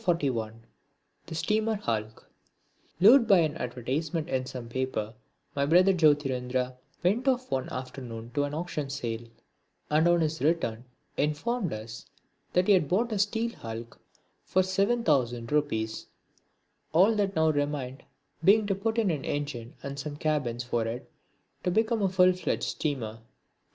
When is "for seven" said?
14.43-15.03